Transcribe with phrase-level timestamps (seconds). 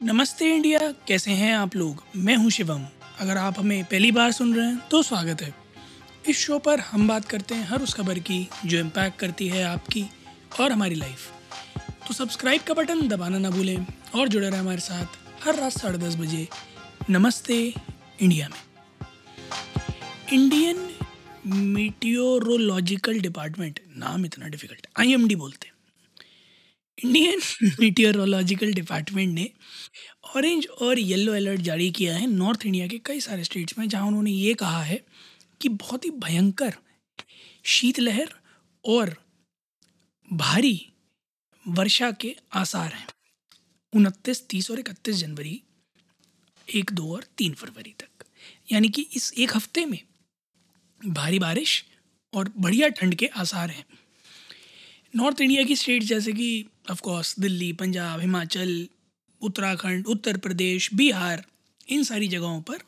[0.00, 2.02] नमस्ते इंडिया, कैसे हैं आप लोग?
[2.16, 2.80] मैं हूँ शिवम।
[3.20, 5.52] अगर आप हमें पहली बार सुन रहे हैं तो स्वागत है।
[6.28, 9.62] इस शो पर हम बात करते हैं हर उस खबर की, जो इम्पैक्ट करती है
[9.64, 10.04] आपकी
[10.60, 11.30] और हमारी लाइफ
[12.08, 15.98] तो सब्सक्राइब का बटन दबाना ना भूलें और जुड़े रहें हमारे साथ हर रात साढ़े
[15.98, 16.46] दस बजे
[17.10, 17.58] नमस्ते
[18.20, 19.06] इंडिया में।
[20.32, 20.88] इंडियन
[21.46, 25.73] मीटियोरोलॉजिकल डिपार्टमेंट नाम इतना डिफ़िकल्ट आईएमडी बोलते हैं।
[27.04, 27.40] इंडियन
[27.80, 29.50] मीटियोरोलॉजिकल डिपार्टमेंट ने
[30.36, 34.06] ऑरेंज और येलो अलर्ट जारी किया है नॉर्थ इंडिया के कई सारे स्टेट्स में, जहाँ
[34.06, 35.04] उन्होंने ये कहा है
[35.60, 36.74] कि बहुत ही भयंकर
[37.64, 38.34] शीतलहर
[38.84, 39.16] और
[40.32, 40.92] भारी
[41.68, 43.06] वर्षा के आसार हैं।
[43.92, 45.62] उनतीस, तीस और इकतीस जनवरी,
[46.74, 48.24] एक, दो और तीन फरवरी तक।
[48.72, 49.98] यानी कि इस एक हफ़्ते में
[51.06, 51.84] भारी बारिश
[52.32, 53.84] और बढ़िया ठंड के आसार हैं।
[55.16, 58.88] नॉर्थ इंडिया की स्टेट जैसे कि ऑफ़ कोर्स दिल्ली, पंजाब, हिमाचल,
[59.42, 61.44] उत्तराखंड, उत्तर प्रदेश, बिहार,
[61.88, 62.78] इन सारी जगहों पर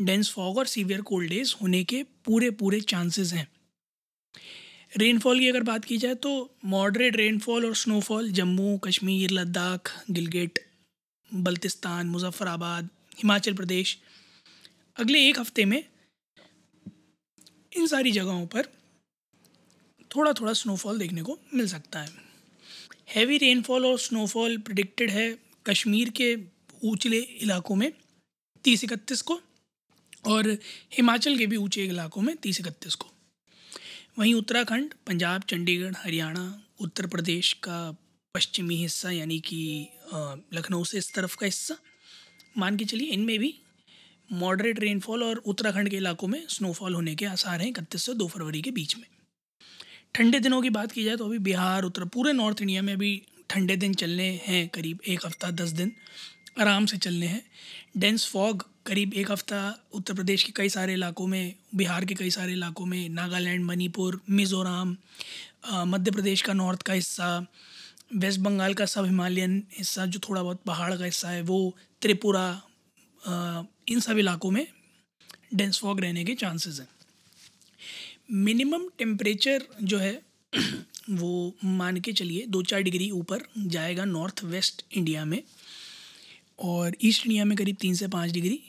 [0.00, 3.46] डेंस फॉग और सीवियर कोल्ड डेज़ होने के पूरे पूरे चांसेस हैं।
[4.96, 6.30] रेनफॉल की अगर बात की जाए तो
[6.64, 10.58] मॉडरेट रेनफॉल और स्नोफॉल जम्मू, कश्मीर, लद्दाख गिलगिट
[11.34, 13.98] बल्तिस्तान, मुजफ्फराबाद, हिमाचल प्रदेश,
[14.96, 15.84] अगले एक हफ़्ते में
[17.76, 18.66] इन सारी जगहों पर
[20.10, 22.29] थोड़ा थोड़ा स्नोफॉल देखने को मिल सकता है।
[23.14, 26.34] हैवी रेनफॉल और स्नोफॉल प्रिडिक्टेड है कश्मीर के
[26.84, 27.92] ऊंचले इलाकों में,
[28.64, 29.40] तीस इकतीस को,
[30.26, 30.50] और
[30.92, 33.10] हिमाचल के भी ऊँचे इलाकों में तीस इकतीस को।
[34.18, 37.96] वहीं उत्तराखंड, पंजाब, चंडीगढ़, हरियाणा, उत्तर प्रदेश का
[38.34, 39.88] पश्चिमी हिस्सा यानी कि
[40.54, 41.76] लखनऊ से इस तरफ़ का हिस्सा।
[42.58, 43.54] मान के चलिए इनमें भी
[44.32, 48.28] मॉडरेट रेनफॉल और उत्तराखंड के इलाकों में स्नोफॉल होने के आसार हैं इकतीस से दो
[48.28, 49.06] फरवरी के बीच में।
[50.14, 53.22] ठंडे दिनों की बात की जाए तो अभी बिहार, उत्तर, पूरे नॉर्थ इंडिया में अभी
[53.50, 55.92] ठंडे दिन चलने हैं करीब एक हफ़्ता, दस दिन
[56.60, 57.42] आराम से चलने हैं।
[57.96, 59.60] डेंस फॉग करीब एक हफ़्ता
[59.94, 64.20] उत्तर प्रदेश के कई सारे इलाकों में, बिहार के कई सारे इलाकों में, नागालैंड, मणिपुर,
[64.30, 64.96] मिज़ोरम
[65.86, 67.46] मध्य प्रदेश का नॉर्थ का हिस्सा
[68.14, 72.46] वेस्ट बंगाल का सब हिमालयन हिस्सा जो थोड़ा बहुत पहाड़ का हिस्सा है, वो त्रिपुरा
[73.88, 74.66] इन सब इलाकों में
[75.54, 76.88] डेंस फॉग रहने के चांसेस हैं।
[78.30, 80.20] मिनिमम टेम्परेचर जो है,
[81.10, 85.42] वो मान के चलिए दो चार डिग्री ऊपर जाएगा नॉर्थ वेस्ट इंडिया में
[86.58, 88.60] और ईस्ट इंडिया में करीब तीन से पाँच डिग्री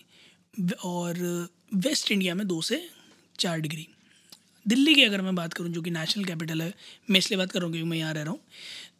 [0.86, 1.20] और
[1.76, 2.82] वेस्ट इंडिया में दो से
[3.40, 3.88] चार डिग्री।
[4.66, 6.74] दिल्ली की अगर मैं बात करूँ, जो कि नेशनल कैपिटल है,
[7.10, 8.40] मैं इसलिए बात कर रहा हूँ क्योंकि मैं यहाँ रह रहा हूँ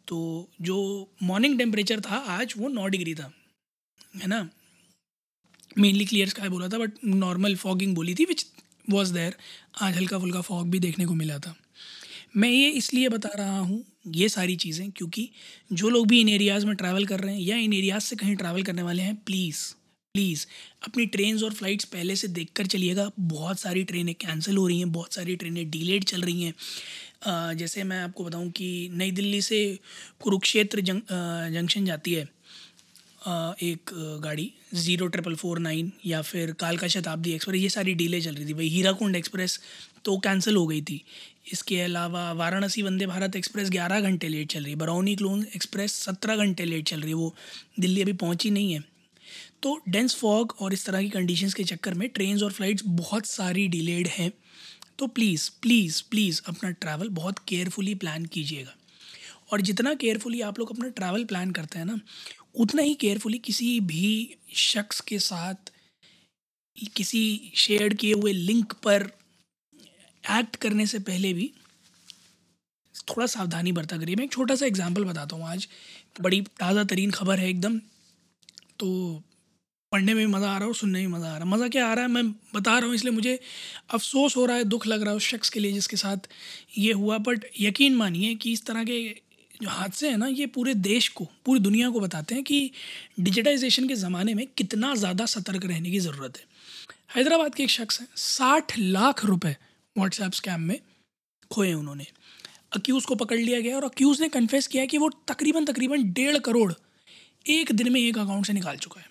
[0.08, 3.32] तो जो मॉर्निंग टेम्परेचर था, आज वो नौ डिग्री था,
[4.16, 4.48] है ना?
[5.78, 8.46] मेनली क्लियर स्काई बोला था बट नॉर्मल फॉगिंग बोली थी विच
[8.86, 9.34] वॉज़ देयर
[9.82, 11.54] आज हल्का फुल्का फॉग भी देखने को मिला था।
[12.36, 15.28] मैं ये इसलिए बता रहा हूँ, ये सारी चीज़ें, क्योंकि
[15.72, 18.36] जो लोग भी इन एरियाज़ में ट्रैवल कर रहे हैं या इन एरियाज़ से कहीं
[18.36, 19.62] ट्रैवल करने वाले हैं प्लीज़
[20.14, 20.44] प्लीज़
[20.84, 24.78] अपनी ट्रेन्स और फ्लाइट्स पहले से देख कर चलिएगा। बहुत सारी ट्रेनें कैंसिल हो रही
[24.78, 29.40] हैं, बहुत सारी ट्रेनें डिलेड चल रही हैं। जैसे मैं आपको बताऊँ कि नई दिल्ली
[29.42, 29.78] से
[30.22, 32.28] कुरुक्षेत्र जंक्शन जाती है।
[33.22, 33.90] एक
[34.22, 38.46] गाड़ी, ज़ीरो ट्रिपल फोर नाइन या फिर कालका शताब्दी एक्सप्रेस, ये सारी डीले चल रही
[38.46, 39.58] थी। वही हीराकुंड एक्सप्रेस
[40.04, 41.02] तो कैंसिल हो गई थी।
[41.52, 45.94] इसके अलावा वाराणसी वंदे भारत एक्सप्रेस ग्यारह घंटे लेट चल रही है बरौनी क्लोन एक्सप्रेस
[46.04, 47.34] सत्रह घंटे लेट चल रही है वो
[47.80, 48.82] दिल्ली अभी पहुँची नहीं है।
[49.62, 53.26] तो डेंस फॉग और इस तरह की कंडीशंस के चक्कर में ट्रेन और फ्लाइट्स बहुत
[53.26, 54.32] सारी डिलेड हैं।
[54.98, 58.74] तो प्लीज़ प्लीज़ प्लीज़ अपना ट्रैवल बहुत केयरफुली प्लान कीजिएगा।
[59.52, 61.98] और जितना केयरफुली आप लोग अपना ट्रैवल प्लान करते हैं ना
[62.54, 65.70] उतना ही केयरफुली किसी भी शख्स के साथ,
[66.96, 69.02] किसी शेयर किए हुए लिंक पर
[70.24, 71.50] एक्ट करने से पहले भी
[73.08, 75.66] थोड़ा सावधानी बरता करिए। मैं एक छोटा सा एग्जांपल बताता हूँ आज।
[76.20, 77.78] बड़ी ताज़ा तरीन खबर है एकदम।
[78.78, 79.22] तो
[79.92, 81.86] पढ़ने में मज़ा आ रहा है और सुनने में मज़ा आ रहा है। मज़ा क्या
[81.86, 82.10] आ रहा है?
[82.10, 83.38] मैं बता रहा हूँ, इसलिए मुझे
[83.90, 86.28] अफसोस हो रहा है, दुख लग रहा है उस शख्स के लिए जिसके साथ
[86.78, 88.98] ये हुआ। बट यकीन मानिए कि इस तरह के
[89.62, 92.70] जो हादसे हैं ना, ये पूरे देश को, पूरी दुनिया को बताते हैं कि
[93.20, 96.44] डिजिटाइजेशन के ज़माने में कितना ज़्यादा सतर्क रहने की ज़रूरत है।
[97.16, 99.56] हैदराबाद के एक शख्स हैं, साठ लाख रुपए
[99.96, 100.78] व्हाट्सएप स्कैम में
[101.50, 102.06] खोए उन्होंने।
[102.72, 106.38] अक्यूज़ को पकड़ लिया गया और अक्यूज़ ने कन्फेस किया कि वो तकरीबन तकरीबन डेढ़
[106.38, 106.72] करोड़
[107.50, 109.06] एक दिन में एक अकाउंट से निकाल चुका है।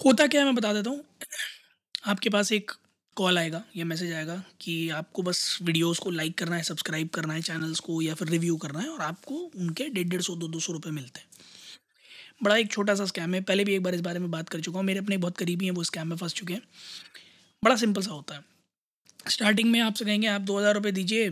[0.00, 1.04] होता क्या है मैं बता देता हूँ।
[2.06, 2.70] आपके पास एक
[3.20, 7.34] कॉल आएगा या मैसेज आएगा कि आपको बस वीडियोस को लाइक करना है सब्सक्राइब करना
[7.34, 10.48] है चैनल्स को या फिर रिव्यू करना है और आपको उनके डेढ़ डेढ़ सौ दो
[10.48, 11.28] दो सौ रुपये मिलते हैं।
[12.42, 14.60] बड़ा एक छोटा सा स्कैम है। पहले भी एक बार इस बारे में बात कर
[14.60, 16.62] चुका हूँ। मेरे अपने बहुत करीबी हैं, वो स्कैम में फंस चुके हैं।
[17.62, 18.44] बड़ा सिंपल सा होता है।
[19.28, 21.30] स्टार्टिंग में आपसे कहेंगे, आप दो हज़ार रुपये दीजिए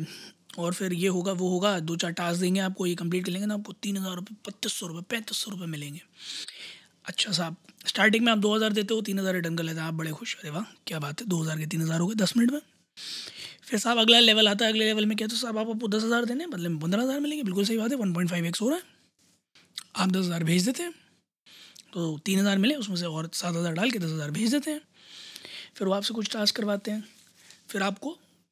[0.58, 3.46] और फिर ये होगा, वो होगा, दो चार टास्क देंगे आपको, ये कंप्लीट कर लेंगे
[3.46, 6.00] ना आपको तीन हज़ार रुपये पच्चीस सौ रुपये पैंतीस सौ रुपये मिलेंगे।
[7.05, 7.56] अच्छा साहब
[7.88, 10.11] स्टार्टिंग में आप दो हज़ार देते हो, तीन हज़ार रिटर्न कर लेते हैं। आप बड़े
[10.12, 12.50] खुश अरे वाह, क्या बात है। दो हज़ार के तीन हज़ार हो गए, दस मिनट
[12.52, 12.61] में।
[13.67, 16.25] फिर साहब अगला लेवल आता है, अगले लेवल में क्या तो साहब आपको दस हज़ार
[16.25, 18.69] देने बदले में पंद्रह हज़ार मिलेंगे। बिल्कुल सही बात है वन पॉइंट फाइव एक्स हो
[18.69, 18.82] रहा है।
[19.96, 20.93] आप दस हज़ार भेज देते हैं।
[21.93, 24.70] तो तीन हज़ार मिले, उसमें से और सात हज़ार डाल के दस हज़ार भेज देते
[24.70, 24.81] हैं।
[25.76, 27.05] फिर वो आपसे कुछ टास्क करवाते हैं।
[27.69, 28.11] फिर आपको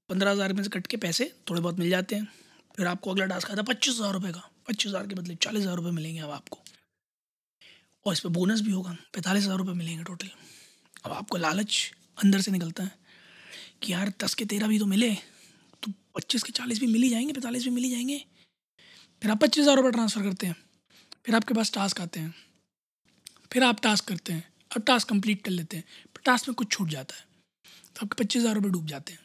[0.09, 2.29] पंद्रह हज़ार में से कट के पैसे थोड़े बहुत मिल जाते हैं।
[2.77, 5.63] फिर आपको अगला टास्क आता है पच्चीस हज़ार रुपये का। पच्चीस हज़ार के बदले चालीस
[5.63, 6.59] हज़ार रुपये मिलेंगे अब आपको।
[8.07, 10.29] और इस पर बोनस भी होगा। पैंतालीस हज़ार रुपये मिलेंगे टोटल।
[11.05, 12.93] अब आपको लालच अंदर से निकलता है
[13.83, 15.15] कि यार, दस के तेरह भी तो मिले
[15.83, 18.25] तो पच्चीस के चालीस भी मिल ही जाएँगे, पैंतालीस भी मिल ही जाएँगे।
[19.23, 20.57] फिर आप पच्चीस हज़ार रुपये ट्रांसफ़र करते हैं।
[21.27, 22.35] फिर आपके पास टास्क आते हैं।
[23.53, 24.45] फिर आप टास्क करते हैं।
[24.77, 27.25] अब टास्क कंप्लीट कर लेते हैं। पर टास्क में कुछ छूट जाता है।
[27.87, 29.21] तो आपके पच्चीस हज़ार रुपये डूब जाते हैं।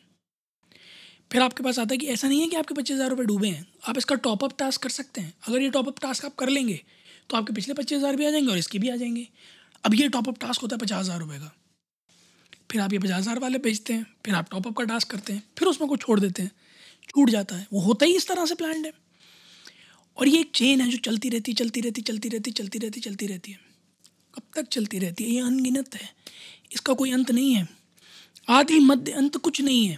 [1.32, 3.48] फिर आपके पास आता है कि ऐसा नहीं है कि आपके पच्चीस हज़ार रुपये डूबे
[3.48, 6.82] हैं। आप इसका टॉपअप टास्क कर सकते हैं। अगर ये टॉपअप टास्क आप कर लेंगे
[7.32, 9.28] तो आपके पिछले पच्चीस हज़ार भी आ जाएँगे और इसके भी आ जाएँगे।
[9.84, 11.52] अब ये टॉपअप टास्क होता है पचास हज़ार रुपये का।
[12.72, 15.44] फिर आप ये पचास हज़ार वाले बेचते हैं, फिर आप टॉपअप का टास्क करते हैं,
[15.58, 16.52] फिर उसमें कुछ छोड़ देते हैं।
[17.10, 18.92] छूट जाता है। वो होता ही इस तरह से प्लान है।
[20.18, 23.28] और ये एक चेन है जो चलती रहती चलती रहती चलती रहती चलती रहती चलती
[23.28, 23.60] रहती है।
[24.34, 25.30] कब तक चलती रहती है?
[25.30, 26.10] ये अनगिनत है।
[26.74, 27.68] इसका कोई अंत नहीं है।
[28.48, 29.98] आदि मध्य अंत कुछ नहीं है।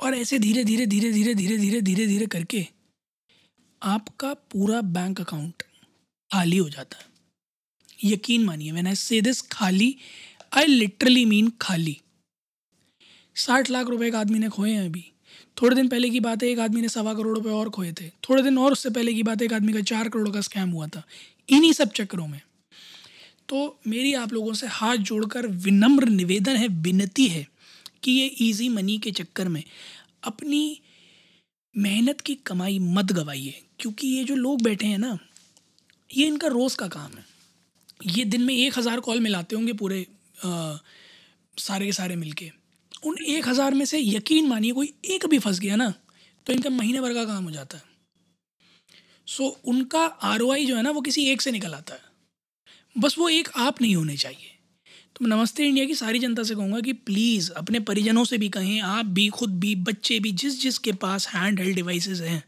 [0.00, 2.66] और ऐसे धीरे धीरे धीरे धीरे धीरे धीरे धीरे धीरे करके
[3.82, 5.62] आपका पूरा बैंक अकाउंट
[6.34, 7.06] खाली हो जाता है।
[8.04, 9.96] यकीन मानिए मैंने से दिस खाली
[10.52, 12.00] आई लिटरली मीन खाली।
[13.34, 15.12] साठ लाख रुपए एक आदमी ने खोए हैं अभी।
[15.62, 18.08] थोड़े दिन पहले की बात है, एक आदमी ने सवा करोड़ रुपए और खोए थे।
[18.08, 20.70] थोड़े दिन और उससे पहले की बात है, एक आदमी का चार करोड़ का स्कैम
[20.70, 21.02] हुआ था।
[21.48, 22.40] इन्हीं सब चक्करों में।
[23.48, 27.48] तो मेरी आप लोगों से हाथ जोड़कर विनम्र निवेदन है, विनती है
[28.02, 29.64] कि ये इजी मनी के चक्कर में
[30.24, 30.80] अपनी
[31.76, 35.18] मेहनत की कमाई मत गवाइए। क्योंकि ये जो लोग बैठे हैं ना
[36.10, 37.24] ये इनका रोज़ का काम है।
[38.08, 40.06] ये दिन में एक हज़ार कॉल मिलाते होंगे पूरे
[40.38, 40.76] आ,
[41.56, 42.50] सारे के सारे मिलके।
[43.02, 45.92] उन एक हज़ार में से यकीन मानिए कोई एक भी फंस गया ना
[46.46, 47.82] तो इनका महीने भर का काम हो जाता है।
[49.28, 52.00] सो उनका आरओआई जो है ना वो किसी एक से निकल आता है।
[52.96, 54.50] बस वो एक आप नहीं होने चाहिए।
[55.16, 58.80] तो नमस्ते इंडिया की सारी जनता से कहूँगा कि प्लीज़ अपने परिजनों से भी कहें
[58.82, 62.42] आप भी खुद भी बच्चे भी जिस जिस के पास हैंड हेल्ड डिवाइसेज हैं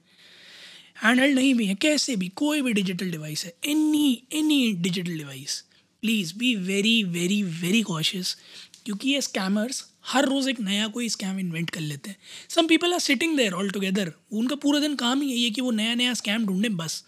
[0.96, 5.18] हैंड हेल्ड नहीं भी हैं, कैसे भी, कोई भी डिजिटल डिवाइस है any any digital
[5.18, 5.62] device
[6.02, 8.36] please be very very very cautious
[8.84, 12.16] क्योंकि ये स्कैमर्स हर रोज़ एक नया कोई स्कैम इन्वेंट कर लेते हैं।
[12.48, 15.70] Some people are sitting there all together उनका पूरा दिन काम ही है कि वो
[15.70, 17.04] नया नया स्कैम ढूंढें बस।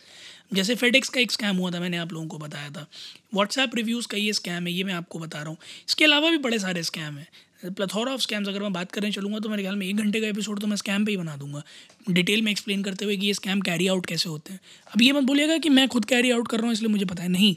[0.55, 2.87] जैसे फेडेक्स का एक स्कैम हुआ था, मैंने आप लोगों को बताया था।
[3.35, 5.57] व्हाट्सएप रिव्यूज़ का ये स्कैम है, ये मैं आपको बता रहा हूँ।
[5.89, 7.29] इसके अलावा भी बड़े सारे स्कैम हैं।
[7.63, 10.27] प्लथोरा ऑफ़ स्कैम्स अगर मैं बात करने चलूँगा तो मेरे ख्याल में एक घंटे का
[10.27, 11.63] एपिसोड तो मैं स्कैम पे ही बना दूँगा।
[12.11, 14.61] डिटेल में एक्सप्लेन करते हुए कि ये स्कैम कैरी आउट कैसे होते हैं।
[14.95, 17.23] अब ये मत बोलिएगा कि मैं खुद कैरी आउट कर रहा हूँ, इसलिए मुझे पता
[17.23, 17.55] है। नहीं।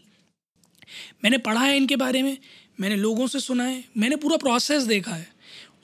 [1.24, 2.38] मैंने पढ़ा है इनके बारे में,
[2.80, 5.27] मैंने लोगों से सुना है, मैंने पूरा प्रोसेस देखा है।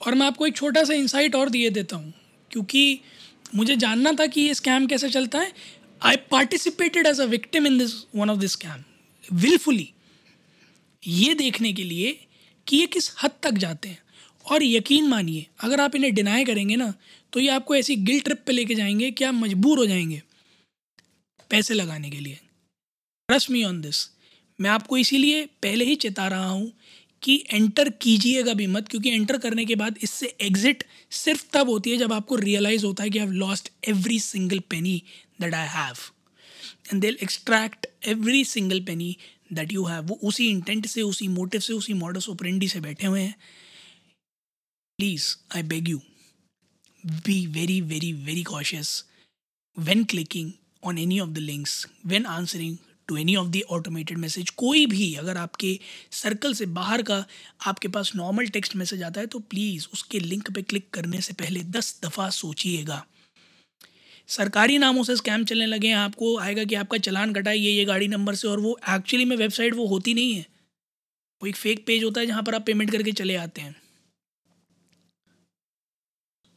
[0.00, 2.12] और मैं आपको एक छोटा सा इंसाइट और दिए देता हूँ,
[2.50, 3.00] क्योंकि
[3.54, 5.52] मुझे जानना था कि ये स्कैम कैसे चलता है।
[6.02, 8.84] I participated as a victim in this one of this scam
[9.24, 9.88] wilfully
[11.02, 12.12] ये देखने के लिए
[12.66, 14.02] कि ये किस हद तक जाते हैं।
[14.48, 16.92] और यकीन मानिए, अगर आप इन्हें डिनाई करेंगे ना
[17.32, 20.22] तो ये आपको ऐसी गिल ट्रिप पे लेके जाएँगे कि आप मजबूर हो जाएँगे
[21.50, 22.38] पैसे लगाने के लिए।
[23.28, 24.08] ट्रस्ट मी ऑन दिस
[24.58, 26.72] मैं आपको इसीलिए पहले ही चेता रहा हूँ
[27.22, 31.90] कि एंटर कीजिएगा भी मत, क्योंकि एंटर करने के बाद इससे एग्ज़िट सिर्फ़ तब होती
[31.90, 35.02] है जब आपको रियलाइज़ होता है कि I lost every single penny
[35.40, 35.96] that I have
[36.92, 39.16] and they extract every single penny
[39.52, 43.06] that you have वो उसी इंटेंट से, उसी मोटिव से, उसी मॉडस ओपरेंडी से बैठे
[43.06, 43.34] हुए हैं।
[44.98, 45.24] Please
[45.56, 45.98] I beg you
[47.04, 49.04] be very very very cautious
[49.76, 50.48] when clicking
[50.82, 51.74] on any of the links,
[52.12, 52.76] when answering
[53.08, 55.78] to any of the automated message कोई भी, अगर आपके
[56.12, 57.24] सर्कल से बाहर का
[57.66, 61.34] आपके पास नॉर्मल टेक्स्ट मैसेज आता है तो प्लीज़ उसके लिंक पे क्लिक करने से
[61.34, 63.04] पहले दस दफ़ा सोचिएगा।
[64.28, 67.84] सरकारी नामों से स्कैम चलने लगे हैं, आपको आएगा कि आपका चलान कटा ये ये
[67.84, 70.46] गाड़ी नंबर से, और वो एक्चुअली में वेबसाइट वो होती नहीं है।
[71.42, 73.74] वो एक फेक पेज होता है जहाँ पर आप पेमेंट करके चले आते हैं।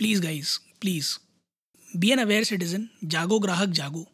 [0.01, 1.17] Please guys please
[1.97, 4.07] be an aware citizen जागो, ग्राहक, जागो.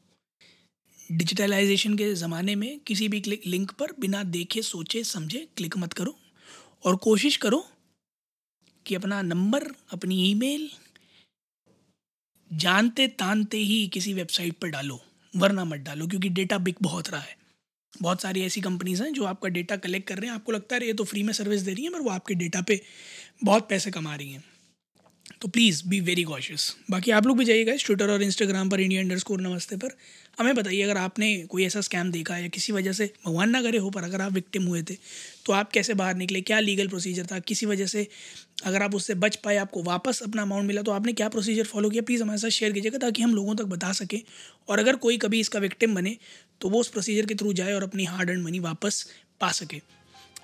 [1.12, 6.20] डिजिटलाइजेशन के ज़माने में किसी भी लिंक पर बिना देखे, सोचे, समझे क्लिक मत करो।
[6.86, 7.67] और कोशिश करो
[8.86, 10.70] कि अपना नंबर अपनी ईमेल
[12.53, 15.00] जानते, तानते ही किसी वेबसाइट पर डालो।
[15.36, 17.38] वरना मत डालो, क्योंकि डेटा बिक बहुत रहा है।
[18.01, 20.86] बहुत सारी ऐसी कंपनीज़ हैं जो आपका डेटा कलेक्ट कर रहे हैं। आपको लगता है
[20.86, 22.82] ये तो फ्री में सर्विस दे रही हैं, पर वो आपके डेटा पे
[23.44, 24.57] बहुत पैसे कमा रही हैं।
[25.41, 28.79] तो प्लीज़ बी वेरी कॉशियस बाकी आप लोग भी जाइएगा इस ट्विटर और इंस्टाग्राम पर
[28.79, 29.89] इंडिया अंडर स्कोर नमस्ते पर।
[30.39, 33.77] हमें बताइए अगर आपने कोई ऐसा स्कैम देखा या किसी वजह से भगवान ना करे
[33.77, 34.96] हो, पर अगर आप विक्टिम हुए थे
[35.46, 36.41] तो आप कैसे बाहर निकले?
[36.41, 37.39] क्या लीगल प्रोसीजर था?
[37.39, 38.08] किसी वजह से
[38.65, 41.89] अगर आप उससे बच पाए, आपको वापस अपना अमाउंट मिला तो आपने क्या प्रोसीजर फॉलो
[41.89, 42.01] किया?
[42.01, 44.20] प्लीज़ हमारे साथ शेयर कीजिएगा ताकि हम लोगों तक बता सकें।
[44.70, 46.17] और अगर कोई कभी इसका विक्टिम बने
[46.62, 49.06] तो वो उस प्रोसीजर के थ्रू जाए और अपनी हार्ड एंड मनी वापस
[49.41, 49.82] पा सके।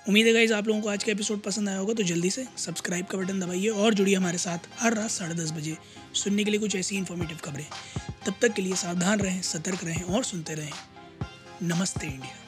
[0.08, 2.44] उम्मीद है गाइज़ आप लोगों को आज का एपिसोड पसंद आया होगा तो जल्दी से
[2.58, 5.76] सब्सक्राइब का बटन दबाइए और जुड़िए हमारे साथ हर रात साढ़े दस बजे
[6.14, 7.66] सुनने के लिए कुछ ऐसी इन्फॉर्मेटिव खबरें।
[8.26, 10.72] तब तक के लिए सावधान रहें, सतर्क रहें और सुनते रहें।
[11.62, 12.43] नमस्ते इंडिया।